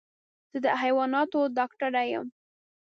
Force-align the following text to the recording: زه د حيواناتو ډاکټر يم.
زه 0.51 0.57
د 0.65 0.67
حيواناتو 0.81 1.39
ډاکټر 1.57 1.93
يم. 2.13 2.25